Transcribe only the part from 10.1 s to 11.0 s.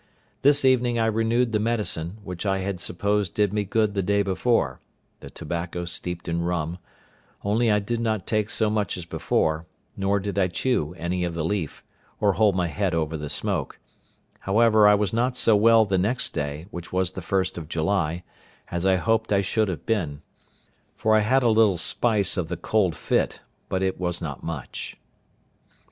did I chew